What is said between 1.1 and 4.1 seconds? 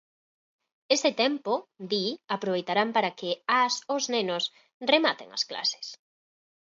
tempo, di, aproveitarán para que as os